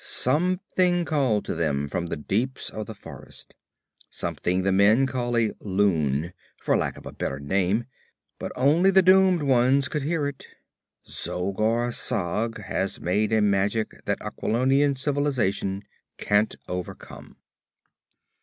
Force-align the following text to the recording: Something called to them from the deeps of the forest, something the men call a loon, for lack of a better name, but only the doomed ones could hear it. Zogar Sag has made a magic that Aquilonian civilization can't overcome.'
Something 0.03 1.05
called 1.05 1.45
to 1.45 1.53
them 1.53 1.87
from 1.87 2.07
the 2.07 2.17
deeps 2.17 2.71
of 2.71 2.87
the 2.87 2.95
forest, 2.95 3.53
something 4.09 4.63
the 4.63 4.71
men 4.71 5.05
call 5.05 5.37
a 5.37 5.51
loon, 5.59 6.33
for 6.59 6.75
lack 6.75 6.97
of 6.97 7.05
a 7.05 7.11
better 7.11 7.39
name, 7.39 7.85
but 8.39 8.51
only 8.55 8.89
the 8.89 9.03
doomed 9.03 9.43
ones 9.43 9.87
could 9.87 10.01
hear 10.01 10.27
it. 10.27 10.47
Zogar 11.05 11.93
Sag 11.93 12.63
has 12.63 12.99
made 12.99 13.31
a 13.31 13.43
magic 13.43 13.93
that 14.05 14.19
Aquilonian 14.23 14.95
civilization 14.95 15.83
can't 16.17 16.55
overcome.' 16.67 17.37